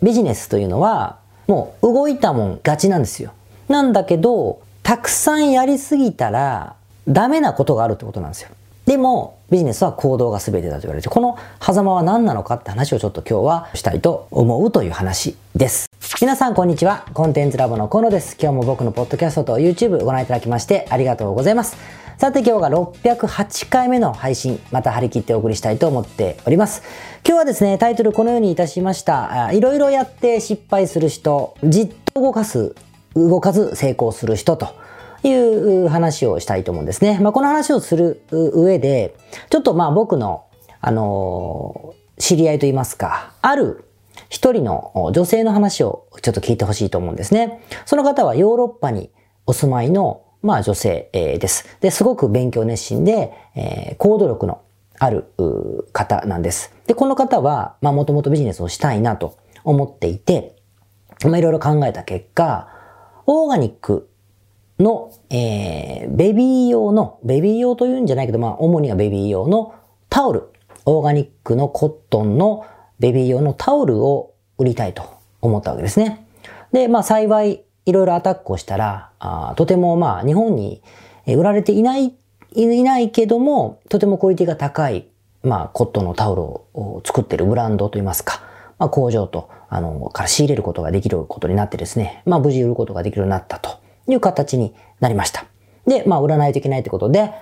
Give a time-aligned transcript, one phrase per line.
[0.00, 1.18] ビジネスというのは、
[1.48, 3.32] もう動いたもん勝ちなんですよ。
[3.68, 6.76] なんだけど、たくさんやりすぎたら、
[7.08, 8.50] ダメなことがあるってことなんですよ。
[8.86, 15.87] でも、ビジネスは行動が全てだと言われて、この狭間は何なのかって話をちょっと今日はしたいと思うという話です。
[16.20, 17.06] 皆さんこんにちは。
[17.14, 18.36] コンテンツラボの河野です。
[18.40, 21.76] 今日も僕のポッドキャストと YouTube ご覧いただきましてありがとうございます。
[22.16, 26.82] さて今日が608回目の配信、また張り切ってお送りしたいと思っております。
[27.24, 29.52] 今日はですね、タイトルこのようにいたしました。
[29.52, 32.74] いろいろやって失敗する人、じっと動かす、
[33.14, 34.74] 動かず成功する人と
[35.22, 37.20] いう話をしたいと思うんですね。
[37.20, 39.14] まあ、この話をする上で、
[39.50, 40.46] ちょっとまあ僕の、
[40.80, 43.84] あのー、知り合いといいますか、ある
[44.28, 47.62] 一人の女性の話をちょっと聞いてほしいと思うんですね。
[47.86, 49.10] その方はヨーロッパに
[49.46, 51.66] お住まいのまあ女性、です。
[51.80, 54.62] で、すごく勉強熱心で、えー、行動力の
[54.98, 55.26] ある
[55.92, 56.72] 方なんです。
[56.86, 60.56] で、この方は、まあもともとビジネスをしたいなと思っていて、
[61.24, 62.68] まあいろいろ考えた結果、
[63.26, 64.08] オーガニック
[64.78, 69.74] の、えー、ベビー用の、ベビー用というんじゃないけど、まあ主にはベビー用の
[70.08, 70.50] タオル、
[70.84, 72.64] オーガニックのコットンの
[72.98, 75.02] ベビー用のタオルを売りたいと
[75.40, 76.26] 思ったわけですね。
[76.72, 80.82] で、まあ幸いいろいろアタックをしたら、あとてもまあ日本に
[81.26, 82.14] 売られていない、
[82.52, 85.06] いないけども、とてもクオリティが高い、
[85.42, 88.42] まあコットンのタオルを作ってるブランドといいますか、
[88.78, 95.46] まあ工場と、あの、から仕入れることができることになってですね、まあ無事売ることができるようになったという形になりました。
[95.86, 97.32] で、まあ売らないといけないということで、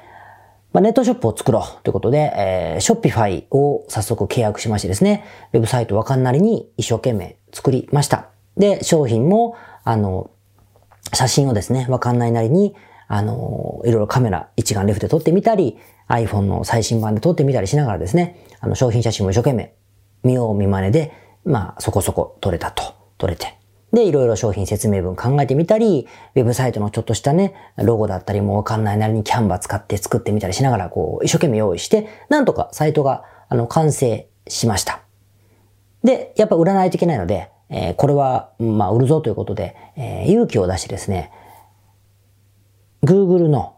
[0.73, 8.29] まあ、ネットショップを作ろうということで、えー、ショッピファイを早速契約しましてですね、ウェブサイトわかんなりに一生懸命作りました。
[8.57, 10.31] で、商品も、あの、
[11.13, 12.75] 写真をですね、わかんないなりに、
[13.09, 15.79] あの、いろいろカメラ一眼レフで撮ってみたり、
[16.09, 19.75] iPhone の最新版で撮ってみたりしながらですね、あの、商品写真も一生懸命、
[20.23, 21.13] 見よう見真似で、
[21.45, 22.83] まあ、そこそこ撮れたと、
[23.19, 23.59] 撮れて。
[23.93, 35.01] で、いろいろ商品説明文考えてみたり、ウェブサイトのちょっとしたね、ロゴだったりもわかんないなりにキャンバー使って作ってみたりしながら、こう、一生懸命用意して、なんとかサイトが、あの、完成しました。
[36.03, 41.33] で、やっぱ売らないといけないので、えー、これは、まあ、売るぞということで、えー、勇気を出してですね、
[43.03, 43.77] Google の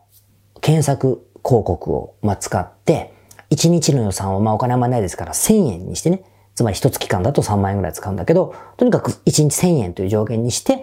[0.60, 3.14] 検索広告を、まあ、使って、
[3.50, 6.22] 1日の予算を、まあ、お金あんまないですから1000円にしてね、
[6.58, 10.82] つまり一月間だと3万円ぐらい使うんだけど、とにかく1日1000円という上限にして、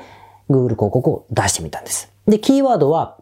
[0.50, 2.10] Google 広告を出してみたんです。
[2.26, 3.18] で、キーワードは、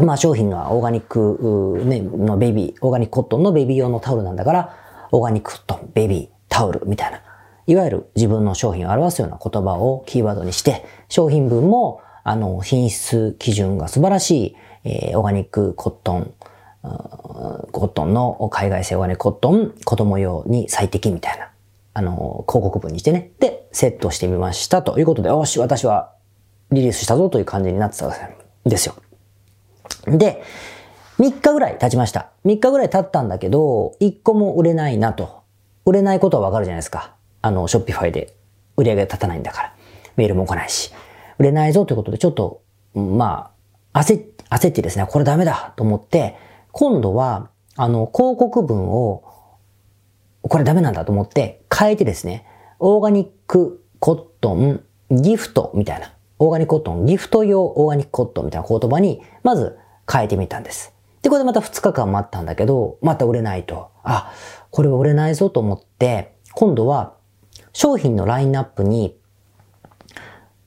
[0.00, 4.74] まあ商品はオーガニック、ね、のベビー、オーガニックコットンのベビー用のタオルなんだから、
[5.12, 7.20] オーガニックコットン、ベビー、タオルみたいな。
[7.66, 16.32] いわゆる自分の商品を表すような言葉をキーワードにして、商品文も、あの、品質基準が素晴らしい、えー、オーガニックコットン、
[16.80, 21.50] コットンの海外製オーガニックコットン、子供用に最適みたいな、
[21.96, 23.32] あの、広告文にしてね。
[23.40, 26.12] で、セットしてみましたということで、よし、私は
[26.70, 28.12] リリースしたぞという感じになってたん
[28.66, 28.96] ですよ。
[30.06, 30.42] で、
[31.18, 32.32] 3日ぐらい経ちました。
[32.44, 35.40] 3日ぐらい経ったんだけど、1個も売れないなと。
[35.86, 37.14] 売れないことはわかるじゃないですか。
[37.40, 38.36] あの、ショッピファイで
[38.76, 39.74] 売り上げが立たないんだから、
[40.16, 40.92] メールも来ないし、
[41.38, 42.60] 売れないぞということで、ちょっと、
[42.92, 43.52] ま
[43.94, 46.36] あ、焦、焦ってですね、これダメだと思って、
[46.72, 49.22] 今度は、あの、広告文を、
[50.48, 52.46] これダメなんだと思って変えてですね、
[52.78, 59.78] オーガニックコットンギフトみたいな、オーガニックコットンギフト用オーガニックコットンみたいな言葉に、まず
[60.10, 60.92] 変えてみたんです。
[61.22, 63.90] で、これでまた2日間待ったんだけど、また売れないと。
[64.04, 64.32] あ、
[64.70, 67.14] これは売れないぞと思って、今度は
[67.72, 69.18] 商品のラインナップに、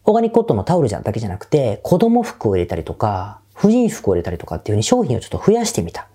[0.03, 6.07] オーガニックコットンのタオルじゃだけじゃなくて、子供服を入れたりとか、婦人服を入れたりとかっていう風に商品をちょっと増やしてみた。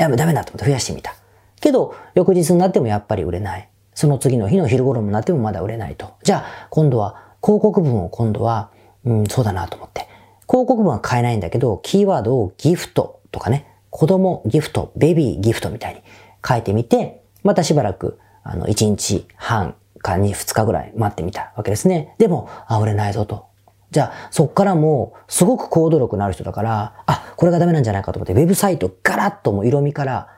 [0.00, 1.14] いや、ダメだと思って増やしてみた。
[1.60, 3.68] けど、翌日になってもやっぱり売れない。
[3.94, 6.14] その次の日の昼頃になってもまだ売れないと。
[6.22, 8.70] じゃあ、今度は、広告文を今度は、
[9.04, 10.08] うん、そうだなと思って。
[10.48, 16.02] 広告文は変えないんだけど、キーワードをギフトとかね、子供ギフト、ベビーギフトみたいに
[16.46, 22.14] 変えてみて、またしばらく、あの、1日半かに2日ぐらい待ってみたわけですね。
[22.18, 23.46] でも、あ、売れないぞと。
[23.90, 30.28] じゃあ、そっからもう、すごく行動力のある人だから、あ、これがダメなんじゃないかと思って、ウェブサイトガラッともう色味から、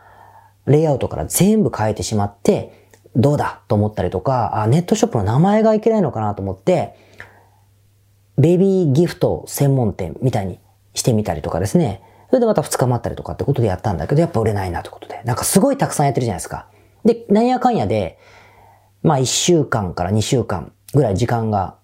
[0.67, 3.63] レイアウトから全部変えてしまって、どうだ？
[3.67, 6.95] と思ったりとか、あ、ネットショップの名前がいけないのかなと思って、
[8.39, 10.59] ベビーギフト専門店みたいに
[10.95, 12.03] してみたりとかですね。
[12.29, 15.21] それでまた2日待ったりとかってことでやったんだけど、やっぱ売れないなということで。
[15.25, 16.69] なんかすごいたくさんやってるじゃないですか。
[17.05, 18.19] で、なんやかんやで、
[19.03, 21.77] まあ1週間から2週間ぐらい時間が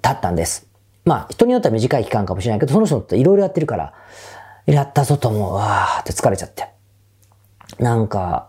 [0.00, 0.68] 経ったんです。
[1.04, 3.94] まあ人によっては短い期間かもしれないけど、その人っていろいろやってるから、
[4.66, 6.68] やったぞと思う、わーって疲れちゃって。
[7.78, 8.48] なんか、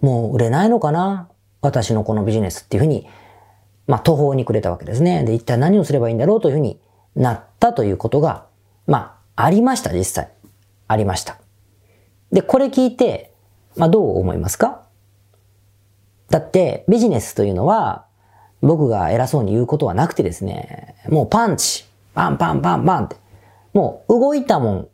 [0.00, 1.28] もう売れないのかな？
[1.60, 3.08] 私のこのビジネスっていうふうに
[3.86, 5.24] まあ、途方に暮れたわけですね。
[5.24, 6.80] で、一体何をすればいいんだろうというふうに
[7.14, 8.46] なったということが、
[8.86, 10.28] まあ、ありました、実際。
[10.88, 11.38] ありました。
[12.32, 13.32] で、これ聞いて、
[13.76, 14.82] まあ、どう思いますか？
[16.30, 18.06] だって、ビジネスというのは、
[18.60, 23.16] 僕が偉そうに言うことはなくてですね、もうパンチ、パンパンパンパンって、
[23.72, 24.88] もう動いたもん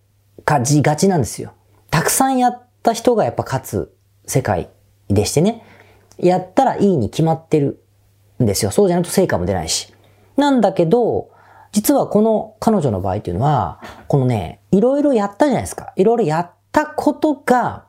[0.46, 1.54] 勝ちがちなんですよ。
[1.90, 3.96] たくさんやっった人がやっぱ勝つ
[4.26, 4.68] 世界
[5.08, 5.64] でしてね、
[6.18, 7.82] やったらいいに決まってる
[8.42, 8.72] んですよ。
[8.72, 9.94] そうじゃないと成果も出ないし。
[10.36, 11.30] なんだけど、
[11.70, 15.92] 実はこの彼女の場合っていうのは、このね、いろいろやったじゃないですか。
[15.96, 17.84] いろいろやったことが、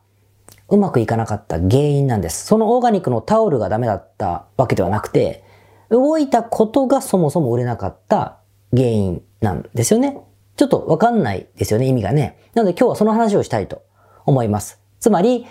[0.70, 2.46] うまくいかなかった原因なんです。
[2.46, 5.44] そのオーガニックのタオルがダメだったわけではなくて、
[5.90, 8.38] 動いたことがそもそも売れなかった
[8.72, 10.18] 原因なんですよね。
[10.56, 12.38] ちょっとわかんないですよね、意味がね。
[12.54, 13.82] なので今日はその話をしたいと
[14.26, 14.83] 思います。
[15.04, 15.46] つまり、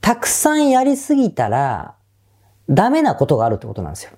[0.00, 1.94] たくさんやりすぎたら、
[2.68, 4.10] ダメなことがあるってことなんですよ。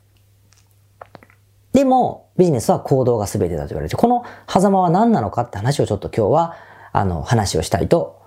[1.75, 6.57] でも、ビジネスは行動が全てだと言われて、この狭間は何なのかって話をちょっと今日は、
[6.93, 8.23] あの、話をしたいと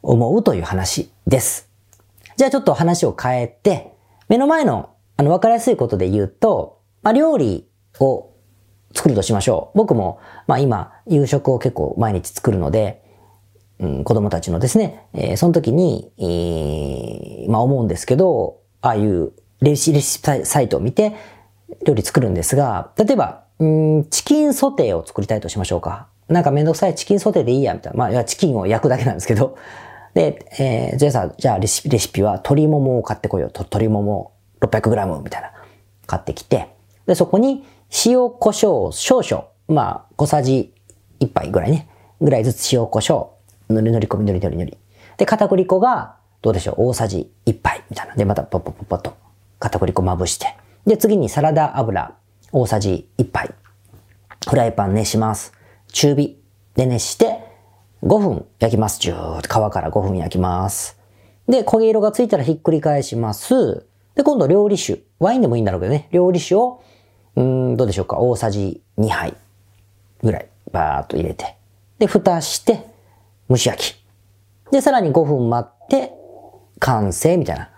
[0.00, 1.68] 思うという話です。
[2.36, 3.92] じゃあちょっと話を変えて、
[4.30, 7.68] 目の前の、あの、わかりやすいことで言うと、まあ、料理
[8.00, 8.30] を
[8.94, 9.76] 作るとしましょう。
[9.76, 13.05] 僕も、まあ今、夕食を結構毎日作るので、
[13.78, 21.14] うん、子供たちのですね、えー、その時に、えー、まあ思うんですけど、ああいうレシレシピサイトを見て
[21.84, 26.08] 料理作るんですが、例えば、うん、チキンソテーを作りたいとしましょうか。
[26.28, 27.98] なんかめんどくさいチキンソテーでいいや、みたいな。
[28.08, 29.56] まあ、チキンを焼くだけなんですけど。
[30.14, 33.50] で、えー、じゃあさ、じゃあレシピ、レシピは鶏ももを買ってこいよ。
[33.50, 35.52] と鶏もも 600g みたいな。
[36.06, 36.68] 買ってきて。
[37.06, 37.64] で、そこに
[38.06, 39.44] 塩、胡椒少々。
[39.68, 40.72] まあ、小さじ
[41.20, 41.88] 1杯ぐらいね。
[42.20, 43.35] ぐらいずつ塩、胡椒。
[43.68, 44.76] ぬりぬり込み、ぬりぬりぬり。
[45.16, 47.82] で、片栗粉が、どうでしょう大さじ1杯。
[47.90, 48.14] みたいな。
[48.14, 49.14] で、またポッポッポッポッと
[49.58, 50.56] 片栗粉まぶして。
[50.86, 52.14] で、次にサラダ油。
[52.52, 53.54] 大さじ1杯。
[54.48, 55.52] フライパン熱します。
[55.92, 56.40] 中火
[56.74, 57.40] で熱して
[58.02, 59.00] 5分焼きます。
[59.00, 60.98] ジューッと皮から5分焼きます。
[61.48, 63.86] で、焦げ色がついたらひっくり返します。
[64.14, 65.02] で、今度料理酒。
[65.18, 66.08] ワインでもいいんだろうけどね。
[66.12, 66.82] 料理酒を、
[67.34, 68.18] うん、どうでしょうか。
[68.18, 69.34] 大さじ2杯
[70.22, 71.56] ぐらいバーっと入れて。
[71.98, 72.86] で、蓋して、
[73.48, 74.06] 蒸し焼き。
[74.70, 76.12] で、さらに5分待って、
[76.78, 77.70] 完成みたいな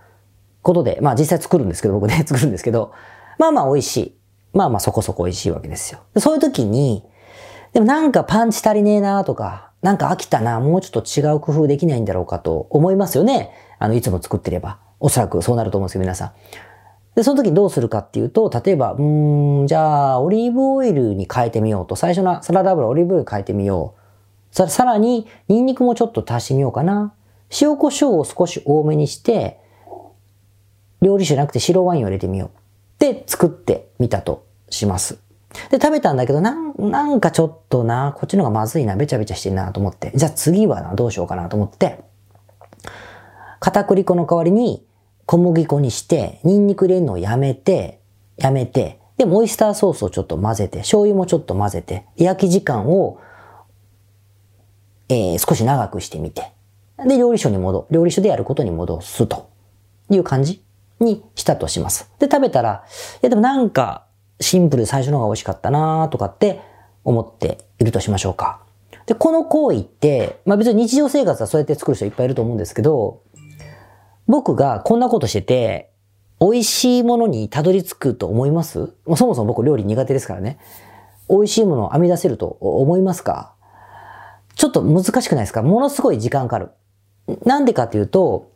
[0.63, 2.93] ことで、まあ実際作るんですけど、僕ね、 作るんですけど、
[3.39, 4.19] まあまあ美味しい。
[4.53, 6.01] まあまあそこそこ美味しいわけですよ。
[6.17, 7.05] そういう時に、
[7.73, 13.51] でもなんかパンチ足りねえなとか、なんか飽きたな、もうちょっと違う工夫できないんだろうかと思いますよね。
[13.79, 14.79] あの、いつも作ってれば。
[15.01, 16.33] おそらくそうなると思うんですけど、皆さん。
[17.15, 21.95] で、その時どうするかっていうと、例えば、うーん、じゃあ、オリーブオイルに変えてみようと。
[21.95, 23.98] 最初のサラダ油オリーブオイル変えてみよう。
[24.59, 27.13] ささらに、ニンニクもちょっと足してみようかな。
[27.61, 29.61] 塩胡椒を少し多めにして、
[31.01, 32.51] 料理酒じゃなくて白ワインを入れてみよう。
[32.99, 35.19] で、作ってみたとします。
[35.71, 40.11] で、食べたんだけど、なん、なんかちょっとな、こっちの方がまずいな、べちゃべちゃしてんなと思って。
[40.17, 42.01] じゃあ次はな、どうしようかなと思って、
[43.61, 44.85] 片栗粉の代わりに
[45.27, 48.01] 小麦粉にして、ニンニク入れるのをやめて、
[48.37, 53.21] やめて、で、オイスターソースをちょっと混ぜて、醤油もちょっと混ぜて、焼き時間を、
[55.09, 56.53] えー、少し長くしてみて、
[57.07, 59.49] で、料理書に戻、料理書でやることに戻すと
[60.11, 60.63] いう感じ
[61.01, 62.11] にしたとします。
[62.19, 62.85] で、食べたら、
[63.15, 64.05] いやでもなんか、
[64.41, 66.61] シンプル最初の方が美味しかったなとかって
[67.05, 68.61] 思っているとしましょうか。
[69.07, 73.23] で、この行為って、まあ別に日常生活はそうやって作る人いっぱいいると思うんですけど、
[74.27, 75.91] 僕がこんなことしてて、
[76.41, 78.93] 美味しいものにたどり着くと思います？
[79.17, 80.59] そもそも僕料理苦手ですからね。
[81.29, 83.55] 美味しいものを編み出せると思いますか？
[84.59, 85.63] ちょっと難しくないですか？
[85.63, 86.71] ものすごい時間かかる。
[87.45, 88.51] なんでかっていうと、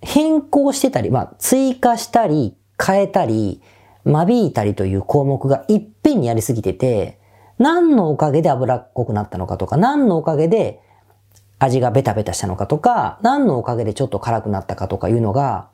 [0.00, 3.60] 変更してたり、まあ追加したり、変えたり、
[4.04, 7.18] 間引いたりという項目がいっぺんにやりすぎてて、
[7.58, 10.80] 何のおかげで脂っこくなったのかとか、何のおかげで
[11.58, 15.68] 味がベタベタしたのかとか、何のおかげでちょっと辛くなったかとかいうのが、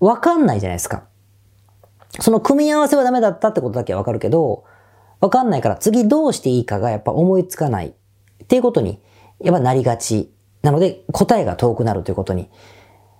[0.00, 1.02] わかんないじゃないですか。
[2.20, 4.64] その組み合わせはダメだったってことだけはわかるけど、
[5.20, 7.92] わかんないから次どうしていいかがやっぱ思いつかない
[8.48, 8.98] っていうことに、
[9.40, 10.32] やっぱなりがち。
[10.62, 12.48] なので答えが遠くなるということに、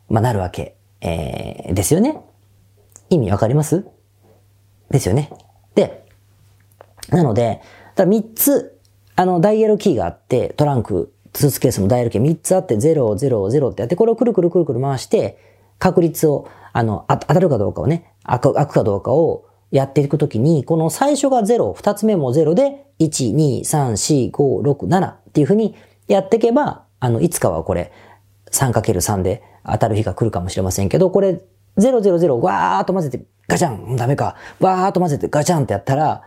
[0.08, 2.20] まあ、なるわけ、えー、ですよね。
[3.10, 3.84] 意味わかります？
[4.90, 5.30] ですよね。
[5.74, 6.06] で、
[7.10, 7.60] なので、
[7.94, 8.80] だ3つ、
[9.16, 15.38] あの、ダイヤルキーがあって、トランク、スーツケースのダイヤルキー3つあって、0、0、0ってやって、これをくるくるくるくる回して、
[15.78, 25.74] 確率を、あの、あ当たるかどうかをね、開く開くかどうかをやっていくときに、この最初が0、2つ目も0で、1、2、3、4、5、6、7っていうふうに
[26.06, 27.92] やっていけば、あの、いつかはこれ、
[28.50, 31.40] 3×3 で当たる日が来るかもしれませんけど、これ、
[31.76, 34.36] 000わーっと混ぜてガチャン、ダメか。
[34.58, 36.22] わーっと混ぜてガチャンってやったら、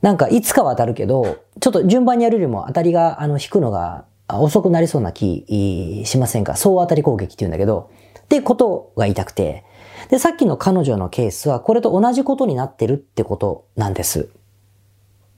[0.00, 6.56] なんかいつかは当たるけど、ちょっと順番にやるよりも当たりが、あの、引くのが遅くなりそうな気しませんか？
[6.56, 9.64] 総当たり攻撃って言うんだけど、ってことが言いたくて。
[10.08, 14.28] で、さっきの彼女のケースはこれと同じことになってるってことなんです。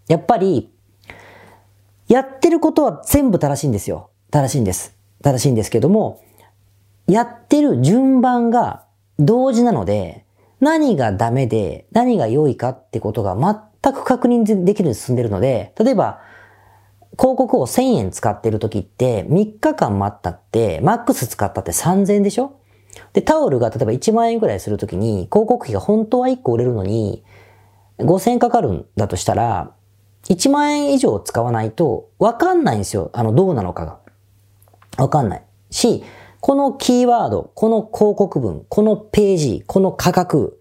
[0.09, 0.71] やっぱり、
[2.09, 4.11] やってることは全部正しいんですよ。
[4.31, 4.97] 正しいんです。
[5.23, 6.23] 正しいんですけども、
[7.07, 8.85] やってる順番が
[9.19, 10.25] 同時なので、
[10.61, 13.37] 何がダメで何が良いかってことが
[13.83, 16.21] 全く確認できるように進んでるので、例えば、
[17.19, 22.59] 広告を1000円使ってる時って3日間待ったって、マックス使ったって3000円でしょ
[23.12, 27.25] で、タオルが例えば1万円くらいするときに、広告費が本当は1個売れるのに、
[27.99, 29.73] 5000円かかるんだとしたら、
[30.29, 33.11] 1万円以上使わないと、わかんないんですよ。
[33.12, 33.99] あの、どうなのかが。
[34.99, 35.43] わかんない。
[35.71, 36.03] し、
[36.41, 40.61] このキーワード、この広告文、このページ、この価格、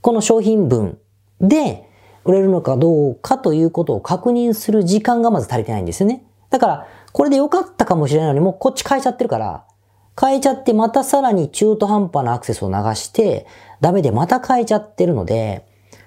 [0.00, 0.98] この商品文
[1.40, 1.88] で
[2.24, 6.24] 売れるのかどうかということを確認する時間がまず足りてないんですよね。
[6.50, 9.64] だから、これで良かったかもしれないのに、もうこっち変えちゃってるから、
[10.20, 13.46] 変えちゃってまたさらに中途半端なアクセスを流して、
[13.80, 15.66] ダメでまた変えちゃってるので、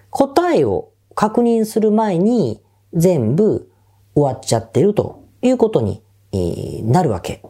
[0.10, 2.62] 答えを確認する前に
[2.94, 3.72] 全部
[4.14, 6.04] 終わっちゃってるということに
[6.84, 7.42] なるわけ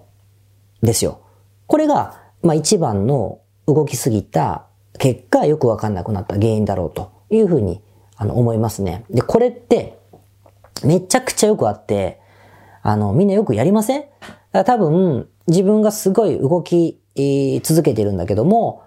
[0.84, 1.22] ですよ。
[1.65, 4.68] これが、まあ一番の動きすぎた
[5.00, 7.82] 結果よくわかんなくなった原因だろうというふうに
[8.18, 9.06] あの思いますね。
[9.10, 9.98] で、これって
[10.84, 12.20] めちゃくちゃよくあって、
[12.84, 14.06] あの、みんなよくやりません？
[14.51, 17.00] 多分、自分がすごい動き、
[17.64, 18.84] 続けてるんだけども、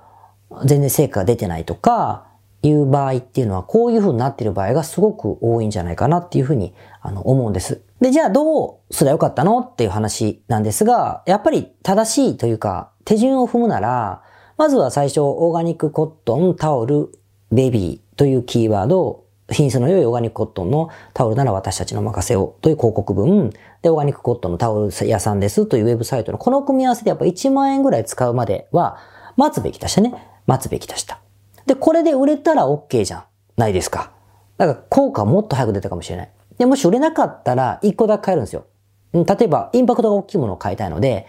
[0.65, 2.27] 全然成果が出てないとか、
[2.69, 7.83] いう場合っていうのは、こういう風になってる場合がすごく多いんじゃないかなっていう風にあの思うんです。
[8.01, 14.23] で、じゃあどうすればよかったのっていう話なんですが、やっぱり正しいというか、手順を踏むなら、
[14.57, 17.11] まずは最初、オーガニックコットン、タオル、
[17.53, 23.51] ベビーというキーワードを品質の良いオーガニックコットンのタオルなら私たちの任せをという広告文、
[23.83, 28.99] で、オーガニックコットンのタオル屋さんですというウェブサイトのこの組み合わせでやっぱ1万円ぐらい使うまでは
[29.37, 30.15] 待つべきだしたね。
[30.47, 31.21] 待つべきだした。
[31.67, 33.25] で、これで売れたら OK じゃん。
[33.57, 34.13] ないですか。
[34.57, 36.31] だから効果もっと早く出たかもしれない。
[36.59, 38.67] で、もし売れなかったら1個だけ買えるんですよ。
[39.13, 41.27] 例えば、インパクトが大きいものを買いたいので、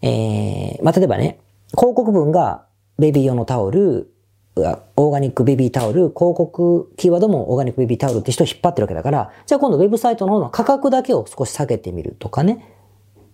[0.00, 1.40] えー、まあ、例えばね、
[1.76, 2.66] 広告文が
[2.98, 4.11] ベビー用のタオル、
[4.54, 12.76] オーガニックベビータオル、広告キーワードもオーガニックベビータオルって人を引っ張ってるわけだから、じゃあ今度ウェブサイトの方の価格だけを少し下げてみるとかね、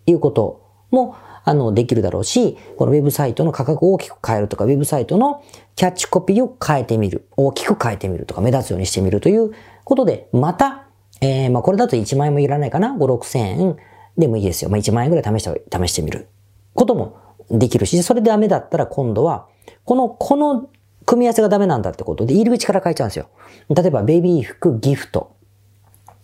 [0.07, 5.43] いうことも、あの、できるだろうし、このウェブサイトの価格を大きく変えるとか、ウェブサイトの
[5.75, 9.53] キャッチコピーを変えてみる、大きく変えてみるとか、目立つようにしてみるという
[9.85, 10.87] ことで、また、
[11.21, 13.77] えー、まあこれだと1万円もいらないかな ?5、6千円
[14.17, 14.71] でもいいですよ。
[14.71, 16.29] まあ1万円ぐらい試して、試してみる
[16.75, 17.19] ことも
[17.51, 19.49] できるし、それでダメだったら今度は、
[19.85, 20.69] この、この
[21.09, 23.31] 組み合わせがダメなんだってことで、入り口から変えちゃうんですよ。
[23.75, 25.35] 例えば、ベビー服ギフト。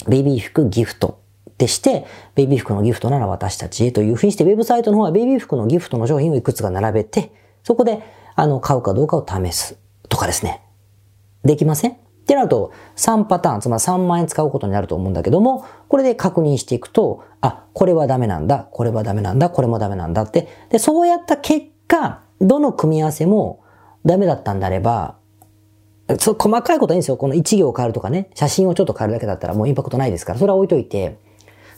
[0.07, 8.03] ベビー服ギフトってして、ベビー服のギフトなら私たちへというふうにして、ウェブサイトの方はベビー服のギフトの商品をいくつか並べて、そこで、
[8.37, 9.79] あの、買うかどうかを試す
[10.11, 10.61] とかですね。
[11.45, 11.93] できません？
[11.93, 20.49] ってなると、3パターン、つまり3万円使うことになると思うんだけども、これで確認していくと、あ、これはダメなんだ、これはダメなんだ、これもダメなんだって。
[20.69, 23.64] で、そうやった結果、どの組み合わせも
[24.05, 25.17] ダメだったんであれば、
[26.19, 27.17] そう細かいことはいいんですよ。
[27.17, 31.19] この1行変えるとかね、写真をちょっと変えるだけだったらもうインパクトないですから、それは置いといて、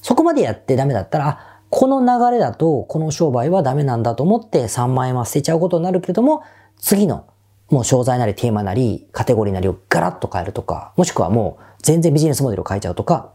[0.03, 6.43] そこまでやってダメだったら、あ、この流れだと、この商売はダメなんだと思って3万円は捨てちゃうことになるけれども、
[6.77, 7.27] 次の、
[7.71, 13.33] もう商材なりテーマなり、カテゴリーなりをガラッと変えるとか、もしくはもう全然ビジネスモデルを変えちゃうとか、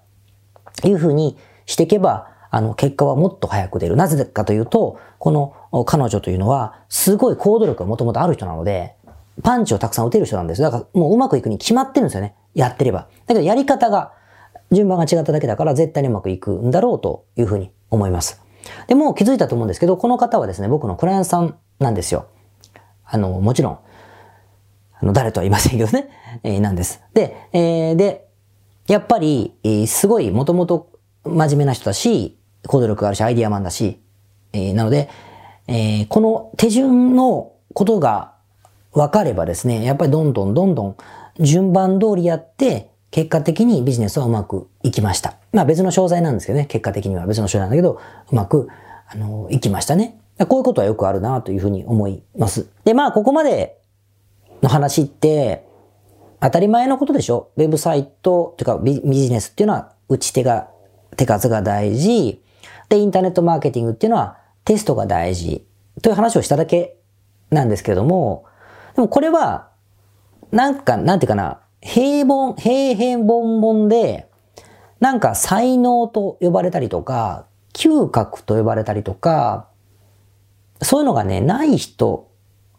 [0.83, 3.95] いうふうにしていけば、あの、結果はもっと早く出る。
[3.95, 5.53] なぜかというと、この
[5.85, 8.95] 彼女というのは、すごい行動力がもともとある人なので、
[9.43, 10.61] パンチをたくさん打てる人なんです。
[10.61, 12.35] だからもううまくいくに決まってるんですよね。
[12.53, 13.07] やってれば。
[13.25, 14.13] だけどやり方が、
[14.71, 18.41] 順番が違っただけだから絶対にうまくいくんだろうというふうに思います。
[18.87, 22.27] で、もう気づいたと思うんですけど、この方はですね、僕のクライアントさんなんですよ。
[23.05, 23.79] あの、もちろん、
[24.99, 26.09] あの、誰とは言いませんけどね、
[26.43, 27.01] えー、なんです。
[27.13, 28.27] で、えー、で、
[28.87, 30.89] やっぱり、えー、すごい、もともと
[31.25, 34.01] 真面目な人だし、行動力があるし、アイディアマンだし、
[34.53, 35.09] えー、なので、
[35.71, 38.33] えー、この手順のことが
[38.91, 40.97] 分かればですね、やっぱりどんどんどんどん
[41.39, 45.37] 順番通りやって、結果的にビジネスはうまくいきました。
[45.53, 48.01] まあ別の商材なんですけどね、結果的には別の商材なんだけど、
[48.31, 48.67] うまく、
[49.07, 50.19] あの、いきましたね。
[50.49, 52.67] こういうことはよくあるなというふうに思います。
[52.83, 53.77] で、まあここまで
[54.61, 55.65] の話って、
[56.41, 60.69] 当たり前のことでしょウェブサイト、というかビジネスっていうのは打ち手が、
[61.15, 62.41] 手数が大事。
[62.89, 64.40] で、インターネットマーケティングっていうのは
[64.71, 65.67] テストが大事
[66.01, 66.95] という話をしただけ
[67.49, 68.45] なんですけれども、
[68.95, 69.67] でもこれは
[70.53, 74.29] なんか、なんていうかな、平凡、平平凡凡で、
[75.01, 79.67] なんか才能と呼ばれたりとか、嗅覚と呼ばれたりとか、
[80.81, 82.31] そういうのがね、ない人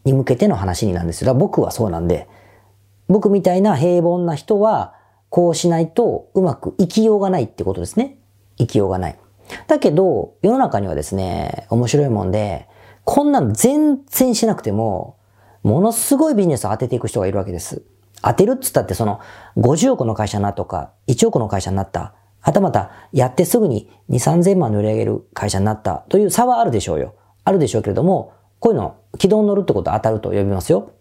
[0.07, 1.35] に向けての話になんですよ。
[1.35, 2.27] 僕はそうなんで、
[3.07, 4.95] 僕みたいな平凡な人は、
[5.29, 8.17] こうしないとうまく生きようがないってことですね。
[8.57, 9.19] 生きようがない。
[9.67, 12.69] だけど、世の中にはですね、面白いもんで、
[13.05, 15.17] こんなの全然しなくても、
[15.63, 17.83] ものすごいビジネスを当てていく人がいるわけです。
[18.23, 19.21] 当てるっつったってその、
[19.57, 22.15] 50億の会社になったとか、1億の会社になった。
[22.41, 27.15] はたまた、やってすぐに2、3000万の売り上げる会社になったという差はあるでしょうよ。
[27.45, 30.93] あるでしょうけれども、こういうの、軌道に乗るってことは当たると呼びますよ。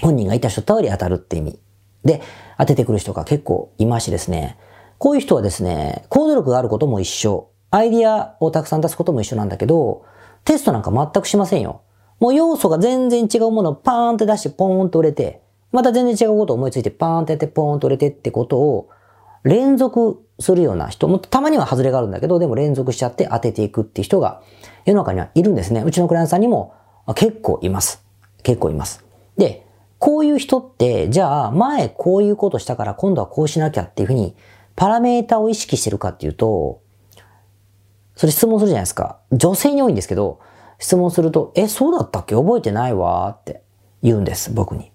[0.00, 1.58] 本人がいた人通り当たるって意味。
[2.04, 2.22] で、
[2.58, 4.58] 当ててくる人が結構いましてですね。
[4.98, 7.50] こういう人はですね、行動力があることも一緒。
[7.70, 10.04] アイディアをたくさん出すことも一緒なんだけど、
[10.44, 11.82] テストなんか全くしませんよ。
[12.18, 18.88] もう要素が全然違うものをパーンって出してポーンと売れて、また全然違うことを思いついてパーンってやってポーンと売れてってことを
[19.44, 24.42] 連続するような人もたまには外れがあるんだけど、でも連続しちゃって当てていくっていう人が
[24.84, 25.82] 世の中にはいるんですね。
[25.82, 26.74] うちのクライアントさんにも
[27.14, 28.04] 結構います。
[28.42, 29.04] 結構います。
[29.36, 29.64] で、
[29.98, 34.34] こういう人って、じゃあ前こういうことしたから今度はこうしなきゃっていうふうに
[34.74, 36.80] パラメータを意識してるかっていうと、
[38.16, 39.18] それ質問するじゃないですか。
[39.32, 40.40] 女性に多いんですけど、
[40.78, 42.34] 質問すると、え、そうだったっけ？
[42.34, 43.62] 覚えてないわって
[44.02, 44.92] 言うんです、僕に。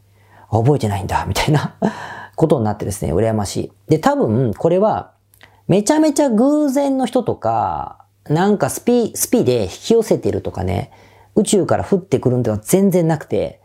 [0.51, 1.75] 覚えてないんだ、みたいな
[2.35, 3.71] ことになってですね、羨ましい。
[3.89, 5.11] で、多分、これは、
[5.67, 10.91] めちゃめちゃ偶然の人とか、なんかスピ、スピで引き寄せてるとかね、
[11.35, 13.61] 宇宙から降ってくるんでは全然なくて、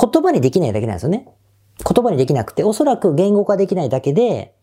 [0.00, 1.28] 言葉にできないだけなんですよね。
[1.84, 4.54] 言葉にできなくて、おそらく言語化できないだけで、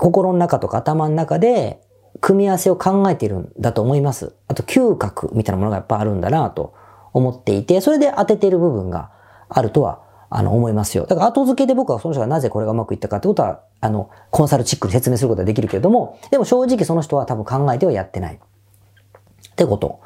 [0.00, 1.80] 心の中とか頭の中で
[2.20, 4.34] 組み合わせを考えているんだと思います。
[4.48, 6.74] あと嗅覚みたいなものがやっぱあるんだなと
[7.12, 9.10] 思っていて、それで当てている部分が
[9.48, 11.06] あるとはあの思いますよ。
[11.06, 18.34] だから後付けで僕はその人がなぜこれがうまくいったかってことは、あの、コンサルチックに説明することはできるけれども、でも正直その人は多分考えてはやってない。
[18.34, 20.00] ってこと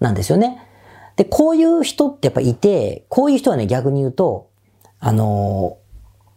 [0.00, 0.62] なんですよね。
[1.16, 4.48] で、こういう人ってやっぱいて、こういう人はね逆に言うと、
[4.98, 5.76] あの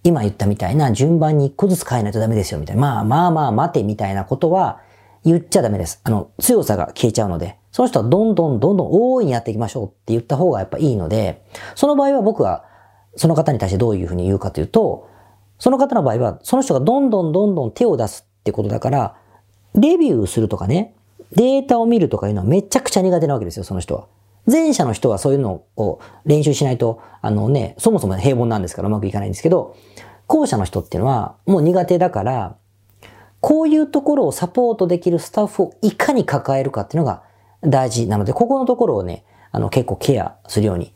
[0.04, 2.82] 今言ったみたいな順番に一個ずつ変えないとダメですよみたいな。
[2.82, 4.82] まあまあまあ待てみたいなことは
[5.24, 6.00] 言っちゃダメです。
[6.04, 12.66] あの、強さが消えちゃうので、その人はどんどんどんどん大いにやっていきましょうって言った方がやっぱいいので、その場合は僕は
[13.16, 15.10] その方に対してどういうふうに言うかというと、
[15.58, 19.16] その方の場合は、その人がどんどんどんどん手を出すってことだから、
[19.76, 20.96] レビューするとかね、
[21.34, 24.08] データを見るとかいうのはめちゃくちゃ苦手なわけですよ、その人は。
[24.50, 29.76] 前者の人はそういうのを練習しないと、あのね、そもそも平凡なんですからうまくいかないんですけど、
[30.28, 32.56] 後者の人っていうのはもう苦手だから、
[33.42, 37.24] こういうところをサポートできるスタッフをいかに抱えるかっていうのが
[37.62, 40.94] 大事なので、ここのところをね、あの結構ケアするように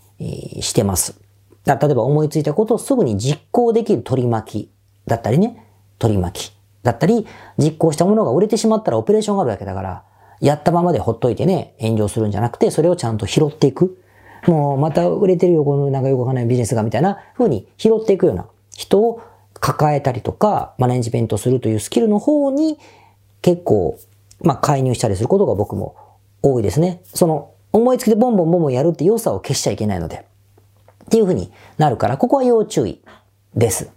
[0.61, 1.19] してます。
[1.65, 4.71] 例えば思いついたことをすぐに実行できる取り巻き
[5.07, 5.65] だったりね、
[5.97, 7.25] 取り巻きだったり、
[7.57, 10.03] 実行したものが売れてしまったらオペレーションがあるわけだから、
[10.41, 14.01] やったままでほっといてね、炎上するんじゃなくて、それをちゃんと拾っていく。
[14.47, 19.21] もうまた売れてるよ、このなんかよくわかんないビジネスがみたいな風に拾っていくような人を
[19.53, 22.77] 抱えたりとか、マネジメントするというスキルの方に
[23.41, 23.97] 結構、
[24.41, 25.95] まあ介入したりすることが僕も
[26.41, 27.01] 多いですね。
[27.13, 30.25] その思いつきでボンボンボンボンやるって良さを消しちゃいけないので。
[31.05, 33.01] っていう風になるから、ここは要注意
[33.55, 33.91] です。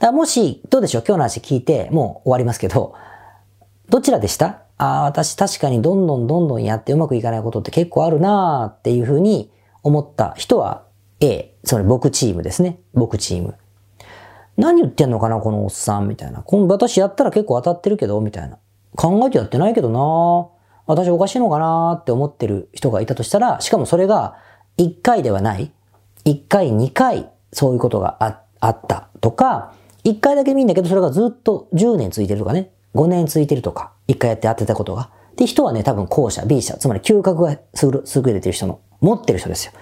[0.00, 1.02] だもし、どうでしょう？
[1.06, 2.94] 今日の話聞いて、もう終わりますけど、
[3.88, 4.62] どちらでした？
[4.78, 9.50] ああ、私確かにどんどんどんどんやってうまくいかないことって結構あるなーっていうふうに
[9.82, 10.84] 思った人は
[11.20, 12.78] A、つまり僕チームですね。
[12.94, 13.56] 僕チーム。
[14.56, 16.42] 何言ってんのかな、このおっさん、みたいな。
[16.42, 18.58] この私やったら結構当たってるけど、みたいな。
[18.96, 20.46] 考えてやってないけどなー
[20.86, 24.36] 私おかしいのかなーって思ってる人がいたとしたら、しかもそれが
[24.78, 25.72] 1回ではない。
[26.24, 28.16] 1回、2回、そういうことが
[28.60, 32.70] あったとか、1回だけ見んだけど、それがずっと10年続いてるとかね。
[32.94, 35.10] 5年続いてるとか、1回やって当てたことが。
[35.36, 39.72] で、人はね、多分後者、B 者、つまり嗅覚が優れてる人の、持ってる人ですよ。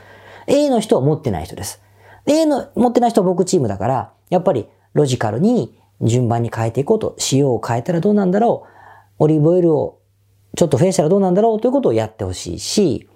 [0.47, 1.83] A の人は持ってない人です。
[2.27, 8.65] A の持ってない人は僕チームだから、やっぱりロジカルに順番に変えていこうと、塩を変えたらどうなんだろ
[9.19, 10.01] う、オリーブオイルを
[10.57, 13.09] ちょっと増やしたらどうなんだろうということをやってほしいし、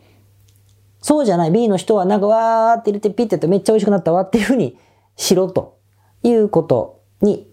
[1.03, 4.79] そうじゃない B の人はなんかわーって入れてピッてやってめっちゃ美味しくなったわっていうふうに
[5.16, 5.79] しろと
[6.22, 7.48] いうことに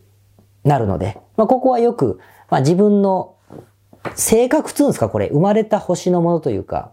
[0.64, 2.20] なるので、まあ、ここはよく、
[2.50, 3.36] まあ、自分の
[4.16, 6.92] 性格つうんですかこれ、生まれた星のものというか、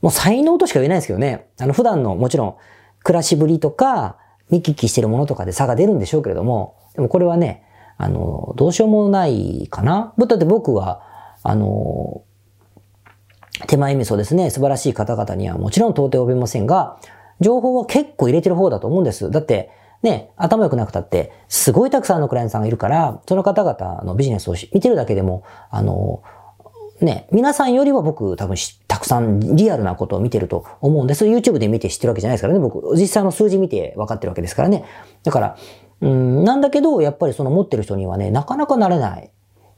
[0.00, 1.48] もう才能としか言えないですけどね。
[1.60, 2.56] あの、普段のもちろん、
[3.02, 4.16] 暮らしぶりとか、
[4.50, 7.64] 見聞きしてるものとかで差が出るんでしょうけれども、でもこれはね、
[7.96, 10.14] あの、どうしようもないかな。
[10.16, 11.02] だって僕は、
[11.42, 12.22] あの、
[13.66, 16.98] 手前味噌ですね、素晴らしい方々にはもちろん到底及びませんが、
[17.40, 19.30] 情報は結構入れてる方だと思うんです。
[19.30, 19.70] だって、
[20.02, 26.22] ね、頭良くなくたって、すごいたくさんのクライアントさんがいるから、その方々のビジネスを見てるだけでも、あの、
[27.00, 28.56] ね、皆さんよりは僕多分
[28.88, 31.26] たくさんリアルなことを見てると思うんです。
[31.26, 32.60] YouTube で見て知ってるわけじゃないですからね。
[32.60, 34.84] 僕、実際の数字見て分かってるわけですからね。
[35.22, 35.56] だから、
[36.00, 39.30] うん、なんだけど、やっぱりその持ってる人にはね、なかなかなれない、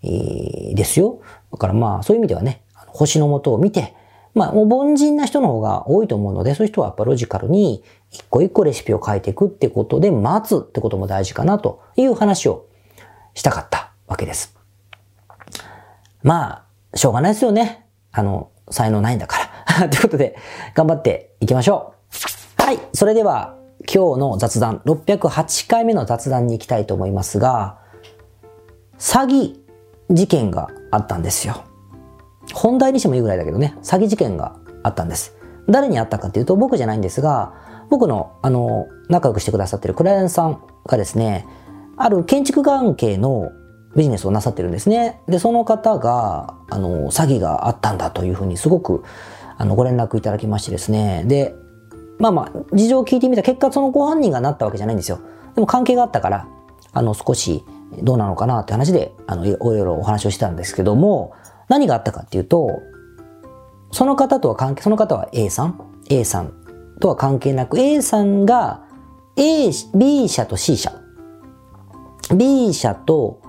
[0.02, 1.20] えー、ですよ。
[1.52, 3.94] だからまあ、そういう意味ではね、星の元を見て、
[4.34, 12.66] まあ、もう凡人な人の方が多いと思うので、そういう人はやっぱロジカルに一個一個レシピを変えていくってことで、待つってことも大事かなという話を
[13.34, 14.56] したかったわけです。
[16.22, 17.86] まあ、しょうがないですよね。
[18.12, 19.88] あの、才能ないんだから。
[19.90, 20.36] ということで、
[20.74, 21.94] 頑張っていきましょ
[22.58, 22.62] う。
[22.62, 22.78] はい。
[22.92, 23.56] それでは、
[23.92, 27.78] 今日の雑談、608回目の雑談に行きたいと思いますが、
[28.98, 29.58] 詐欺
[30.10, 31.64] 事件があったんですよ。
[32.54, 35.36] 本題にしてもいいぐらいだけどね、詐欺事件があったんです。
[35.68, 37.54] 誰にあったかっていうと僕じゃないんですが、
[37.90, 41.46] 僕の、あの、仲良くしてくださってるクライアントさんがですね、
[41.96, 43.52] ある建築関係の
[43.96, 45.20] ビジネスをなさってるんですね。
[45.28, 49.02] で、その方が、あの、詐欺があったんだというふうにすごく、
[49.58, 51.24] あの、ご連絡いただきましてですね。
[51.26, 51.54] で、
[52.18, 55.20] まあまあ、事情を聞いてみた結果、そのご本人がなったわけじゃないんですよ。
[55.54, 56.48] でも関係があったから、
[56.92, 57.64] あの、少し
[58.02, 61.32] どうなのかなって話で、あの、いろいろお話をしたんですけども、
[61.70, 62.82] 何があったかっていうと、
[63.92, 65.80] その方とは関係、その方は A さん
[66.10, 66.52] ?A さん
[67.00, 68.84] とは関係なく、A さんが
[69.36, 70.92] A、B 社と C 社。
[72.36, 73.40] B 社と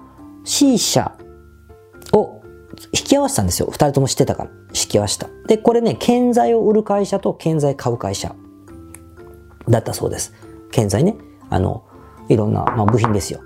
[0.43, 1.17] C 社
[2.13, 2.41] を
[2.93, 3.69] 引き合わせたんですよ。
[3.71, 4.51] 二人とも知ってたから。
[4.69, 5.27] 引き合わせた。
[5.47, 8.35] で、これね、建材を売る会社と建材買う会社
[9.67, 10.33] だったそうです。
[10.71, 11.15] 建材ね。
[11.49, 11.83] あの、
[12.29, 13.41] いろんな、まあ、部品ですよ。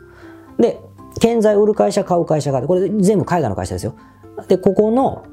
[0.60, 0.82] で、
[1.20, 3.96] 建材を売る会社、買う会社があって、これ全部海外の会社ですよ。
[4.48, 5.26] で、ここの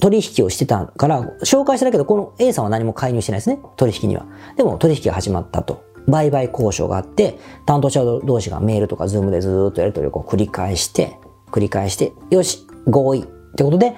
[0.00, 3.60] 取引をしてたから、紹介しただけど、この A さんは何も介入してないですね。
[3.76, 4.26] 取引には。
[4.56, 5.84] でも取引が始まったと。
[6.06, 11.18] 売買交渉があって、担当者同士がメールとかズームでずっとやり取りを繰り返して、
[11.50, 13.96] 繰り返して、よし、合意ってことで、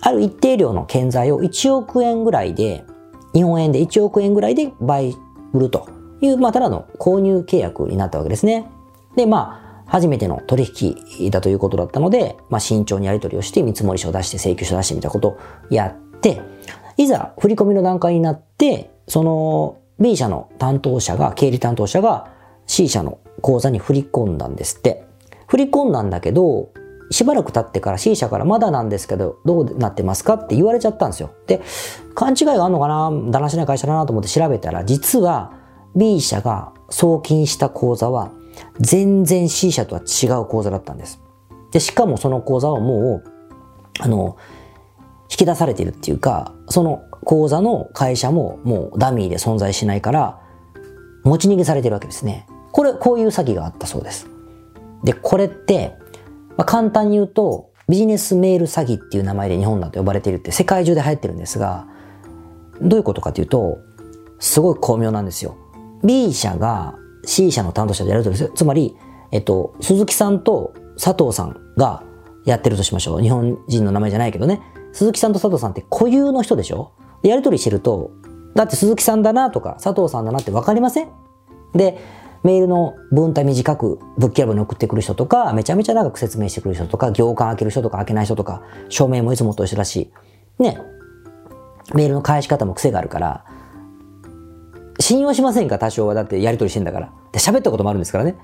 [0.00, 2.84] ある一定量の建材を1億円ぐらいで、
[3.34, 5.14] 日本円で1億円ぐらいで売
[5.52, 5.88] 売ると
[6.20, 8.70] いう、まあ、ただの購入契約になったわけですね。
[9.16, 10.72] で、まあ、初めての取
[11.18, 16.40] 引だということだったので、まあ、慎重にやり取りをして見積書を出して請求書を出してみたことをやって、
[16.96, 22.30] いざ振り込みの段階になって、その B 社の担当者が、経理担当者が
[22.66, 25.04] C 社の口座に振り込んだんですって。
[25.48, 26.70] 振り込んだんだけど、
[27.10, 31.30] しばらく経ってから C 社からまだなんですけど、どうなってますかって言われちゃったんですよ。
[31.48, 31.60] で、
[32.14, 35.52] 勘違いがあるのかなだらしない会社だなと思って調べたら、実は
[35.96, 38.30] B 社が送金した口座は
[38.80, 41.20] 全然 C 社とは違う口座だったんです。
[41.70, 43.30] で、しかもその口座はもう、
[44.00, 44.36] あの、
[45.30, 50.40] 引き出されているっていうか、その口座の会社ももうダミーで存在しないから、
[51.24, 52.46] 持ち逃げされてるわけですね。
[52.72, 54.28] これ、こういう詐欺があったそうです。
[55.04, 55.96] で、これって、
[56.56, 61.86] まあ、簡単に言うと、ビジネスメール詐欺っていう名前で日本だと呼ばれているって世界中で流行ってるんですが、
[62.80, 63.78] どういうことかというと、
[64.38, 65.56] すごい巧妙なんですよ。
[66.02, 68.50] B 社が C 社の担当者でやるとですよ。
[68.54, 68.96] つまり、
[69.30, 72.02] えっと、鈴木さんと佐藤さんが
[72.44, 73.20] やってるとしましょう。
[73.20, 74.60] 日本人の名前じゃないけどね。
[74.92, 78.10] 鈴木さんと佐藤さんって固有の人でしょでやりとりしてると、
[78.54, 81.08] だって鈴木さんだなとか佐藤さんだなってわかりません
[81.74, 81.98] で、
[82.42, 90.10] メールの文体短くブッキャブに送ってくる人とか、めちゃめちゃ長く説明してくる人とか、行間開ける人とか開けない人とか、署名もいつもと一緒だし、
[90.58, 90.78] ね、
[91.94, 93.44] メールの返し方も癖があるから、
[95.10, 95.76] 信用しませんか？
[95.80, 96.14] 多少は。
[96.14, 97.12] だってやりとりしてんだから。
[97.32, 98.36] で、喋ったこともあるんですからね。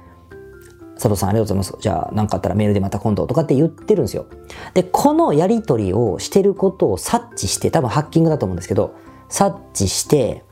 [0.97, 1.81] 佐藤さんありがとうございます。
[1.81, 4.27] じゃあ何かあったらメールでまた今度とかって言ってるんですよ。
[4.75, 8.95] で、このやりとりをしてることを察知して、多分ハッキングだと思うんですけど、
[9.29, 10.43] 察知して、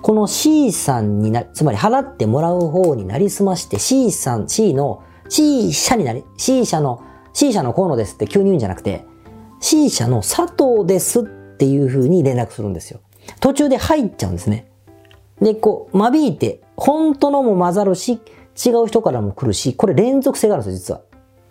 [0.00, 7.02] この C さんにな、つまり払ってもらう方になりすまして C さん、C の、C 社になり、C 社の、
[7.34, 9.04] C 社の河野ですって急に言うんじゃなくて、
[9.60, 13.00] C 社の佐藤ですっていう風に連絡するんですよ。
[13.40, 14.69] 途中で入っちゃうんですね。
[15.40, 18.20] で、こう、間引いて、本当のも混ざるし、
[18.64, 21.00] 違う人からも来るし、これ連続性があるんですよ、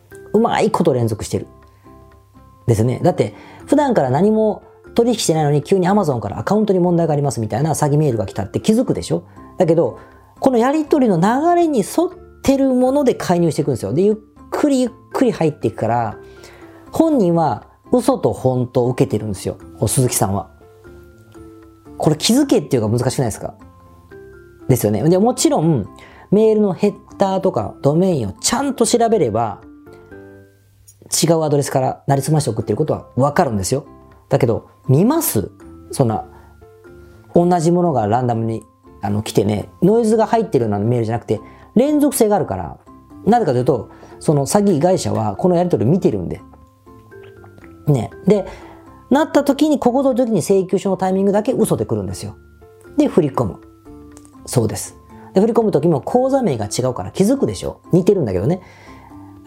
[0.10, 0.30] 実は。
[0.34, 1.48] うまいこと連続してる。
[2.68, 3.00] ですね。
[3.04, 3.34] だって、
[3.66, 9.24] 普段から何も取引してないのに急に Amazon からアカウントに問題がありますみたいな詐欺メールが来たって気づくでしょ？
[9.58, 10.00] だけど、
[10.40, 13.94] このやり取りの流れに沿ってるもので介入していくんですよ。
[13.94, 14.16] で、ゆっ
[14.52, 16.18] くりゆっくり入っていくから、
[16.92, 19.58] 本人は嘘と本当を受けてるんですよ。
[19.88, 20.52] 鈴木さんは。
[21.98, 23.56] これ気づけっていうか難しくないですか？
[24.70, 25.04] ですよね。
[25.10, 25.90] で、もちろん、
[26.32, 29.62] メールのヘッダーとかドメインをちゃんと調べれば、
[31.22, 33.86] 違うアドレスからなりすまして送ってることはわかるんですよ。
[34.30, 35.50] だけど、見ます
[35.92, 36.26] そんな、
[37.34, 38.64] 同じものがランダムに
[39.02, 41.42] あの来てね、ノイズが入ってるようなメールじゃなくて、
[41.76, 42.78] 連続性があるから、
[43.26, 46.42] なぜかというと、その詐欺会社はこのやり取り見てるんで。
[47.88, 48.12] ね。
[48.28, 48.46] で、
[49.10, 52.36] なった時に、ここの時に請求書のタイミングだけ嘘で来るんですよ。
[52.98, 53.69] で、振り込む。
[54.50, 54.98] そうです。
[55.36, 57.82] で、振り込む時も口座名が違うから気づくでしょ。
[57.92, 58.62] 似てるんだけどね。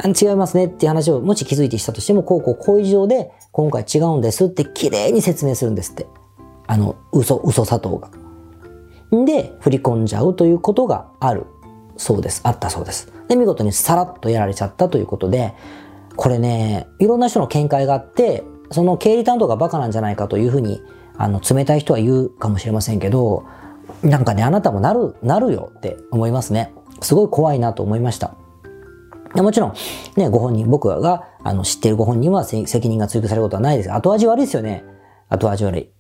[0.05, 6.07] 違いますねっていう話をもし気づいてしたとしても、こうこうこういう事情で今回違うんですって綺麗に説明するんですって。
[6.69, 8.11] あの、嘘、嘘砂糖が。
[9.25, 11.47] で、振り込んじゃうということがある
[11.97, 12.41] そうです。
[12.45, 13.13] あったそうです。
[13.27, 15.55] で、見事にさらっとやられちゃったということで、
[16.15, 20.81] これね、いろんな人の見解があって、その経理担当がバカなんじゃないかというふうに、
[21.17, 23.45] あの、冷たい人は言うかもしれませんけど、
[24.03, 26.73] なんかね、あなたもなる、なるよって思いますね。
[27.01, 28.35] すごい怖いなと思いました。
[29.35, 29.75] もちろん、
[30.17, 33.93] ね、ご本人、僕があの知っているご本人は責任が追及されることはないです。
[33.93, 34.85] 後味悪いですよね。
[35.29, 35.91] 後味悪い。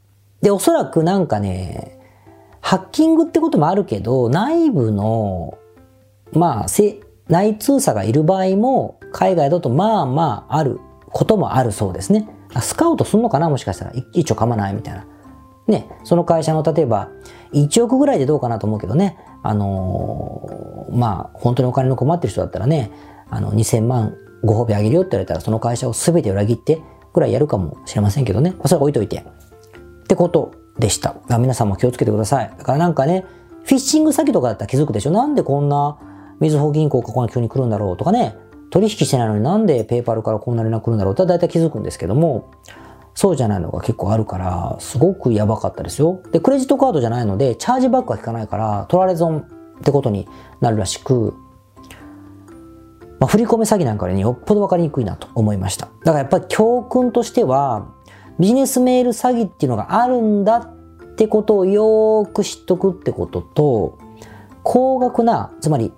[0.42, 1.98] で、おそらくなんかね、
[2.60, 5.56] ハッキングってこともあるけど、内部の、
[6.32, 6.66] まあ、
[7.28, 12.28] 内通査がいる場合も、海外だとまあまああることもあるそうですね。
[12.60, 13.48] スカウトすんのかな？
[13.48, 13.92] もしかしたら。
[14.12, 15.06] 一応噛まないみたいな。
[15.68, 17.08] ね、その会社の例えば、
[17.52, 22.90] 1億ぐらいでどうかなと思うけどね、あのー、まあ、本当にお金の困ってる人だったらね、
[23.30, 28.54] あの、2000万ご褒美あげるよって言われたら、その会社を全て裏切ってぐらいやるかもしれませんけどね。
[28.64, 29.18] それは置いといて。
[29.18, 31.16] ってことでした。
[31.38, 32.54] 皆さんも気をつけてください。
[32.58, 33.24] だからなんかね、
[33.64, 35.98] フィッシング詐欺とかだったら気づくでしょなんでこんな、
[36.40, 38.36] みずほ銀行がここに急に来るんだろうとかね、
[38.70, 42.50] 取引してないのになんでペーパルからこんな連絡来るんだろうって大体気づくんですけども、
[43.14, 46.20] そうじゃないのが結構あるから、すごくやばかったですよ。
[46.32, 49.44] で、クレジットカードじゃないので、チャージバックは効かないから、取られ損っ
[49.82, 50.26] てことに
[50.60, 51.34] なるらしく、
[53.20, 55.86] まあ、振り込め詐欺なんかより、ね、よっぽど分かりにくいなと思いました。
[55.86, 57.86] だからやっぱり教訓としては、
[58.40, 63.98] ビジネスメール詐欺っていうのがあるんだってことをよーく知っとくってことと、
[64.62, 65.92] 高額な、つまり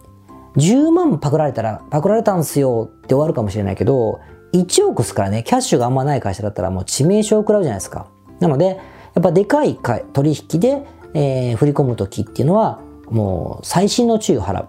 [0.56, 4.20] 10万パクられたら、パクられたんすよって終わるかもしれないけど、
[4.54, 8.06] 1億すからね、キャッシュがあんまない会社だったらもう致命傷を食らうじゃないですか。
[8.38, 8.80] なので、
[9.14, 9.78] やっぱでかい
[10.12, 14.68] 取引で、えー、振り込むときっていうのは、もう最新の注意を払う。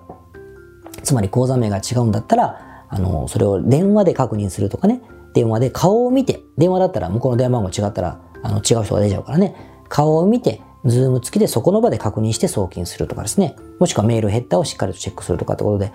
[1.04, 5.02] つまり口座名が違うんだったら、あの、それを電話で確認するとかね、
[5.34, 9.56] 電話で顔を見て、電話だったら向こうの電話番号違ったら、あの、違う人が出ちゃうからね、
[9.88, 13.56] 顔を見て、ズーム付きでそこの場で確認して送金するとかですね。
[13.80, 15.92] もしくはメールヘッダーをしっかりとチェックするとかってことで、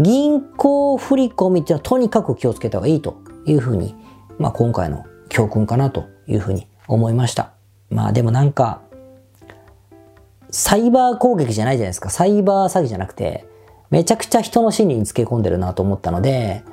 [0.00, 3.94] 銀行振込ってはとにかく気をつけた方がいいというふうに、
[4.38, 7.52] まあ今回の教訓かなというふうに思いました。
[7.90, 8.80] まあでもなんか、
[10.50, 12.08] サイバー攻撃じゃないじゃないですか。
[12.08, 13.46] サイバー詐欺じゃなくて、
[13.90, 16.64] めちゃくちゃ人の心理につけ込んでるなと思ったので、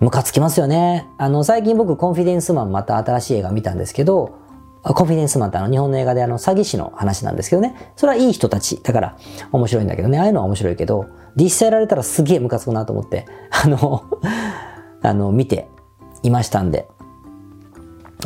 [0.00, 1.06] ムカつきますよね。
[1.16, 4.39] あの、最近僕、コンフィデンスマンまた新しい映画見たんですけど、
[4.82, 7.92] コンフィデンスマンってあの日本の映画であの詐欺師の話なんですけどね。
[7.96, 8.80] それはいい人たち。
[8.82, 9.16] だから
[9.52, 10.18] 面白いんだけどね。
[10.18, 14.04] ああいうのは面白いけど、実際やられたらすげえムカつくなと思って、あの、
[15.02, 15.68] あの、見て
[16.22, 16.88] いましたんで、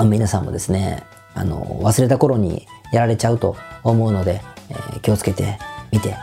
[0.05, 4.41] 皆さんもですね、あの、忘れた頃にやられちゃうと思うので、
[4.71, 5.59] えー、気をつけて
[5.93, 6.17] みて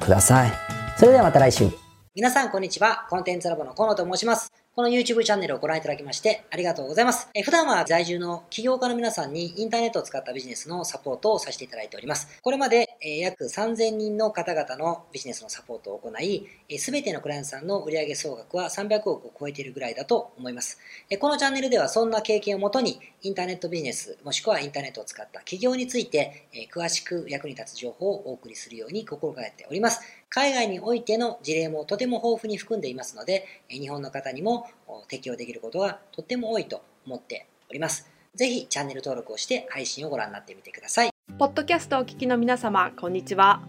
[0.00, 0.52] ください。
[0.96, 1.68] それではまた来週。
[2.14, 3.06] 皆さんこんにちは。
[3.10, 4.63] コンテンツラボの河野と申します。
[4.76, 7.28] この YouTube チャンネルをご覧いただきましてありがとうございます。
[7.32, 12.40] え普段は在住の起業家の皆さんにインターネットを使ったビジネスのサポートをさせていただいております。
[12.42, 20.80] これまで、え約3000人の方々のビジネスのサポートを行い、すべてのクライアントさんの売上総額は300億を超えているぐらいだと思います。
[21.08, 30.02] えこのチャンネルではそんな経験をもとにインターネットビジネスもしくはインターネットを使った起業についてえ詳しく役に立つ情報をお送りするように心がけております。
[30.28, 34.68] 海外においての事例もとても豊富に含んでいますので、日本の方にも
[35.08, 38.10] 適用できることがとっても多いと思っております。
[38.34, 41.10] ぜひチャンネル登録をして配信をご覧になってみてください。
[41.38, 43.62] ポッドキャストをお聞きの皆様、こんにちは。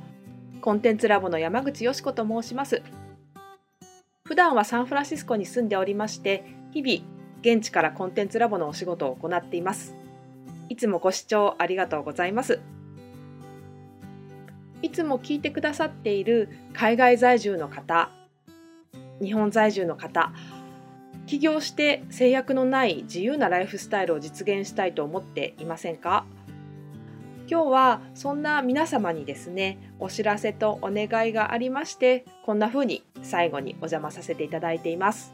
[0.60, 2.82] コンテンツラボの山口よしこと申します。
[4.26, 7.15] 普段はサンフランシスコに住んでおりまして、日々
[7.46, 9.96] 現地からコンテンツラボのお仕事を行っています。
[10.68, 12.60] いつもご視聴ありがとうございます。
[14.82, 18.10] いつも聞いてくださっている海外在住の方
[19.22, 20.32] 日本在住の方
[21.26, 26.26] 起業して制約のない自由なライフスタイルを実現したいと思っていませんか？
[27.50, 35.34] 今日はそんな皆様にですねお知らせとお願いがありましてこんな風に最後にお邪魔させていただいています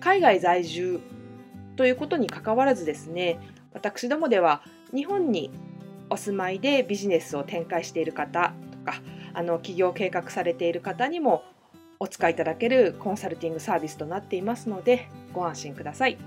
[0.00, 1.00] 海外在住
[1.76, 3.38] ということにかかわらずですね
[3.72, 4.62] 私どもでは
[4.94, 5.50] 日本に
[6.10, 9.00] お住まいでビジネスを展開している方とか
[9.34, 11.44] あの起業計画されている方にも
[12.00, 16.18] お使いいただけるコンサルティングサービスとなっていますのでご安心ください。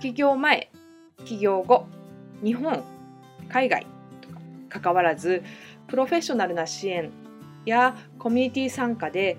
[0.00, 0.70] 起業前、
[1.24, 1.86] 起業後、
[2.42, 2.84] 日本、
[3.48, 3.86] 海外
[4.20, 4.40] とか
[4.80, 5.42] 関わらず
[5.86, 7.10] プロフェッショナルな支援
[7.64, 9.38] やコミュニティ参加で